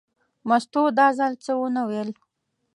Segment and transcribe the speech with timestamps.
[0.47, 2.09] مستو دا ځل څه ونه ویل.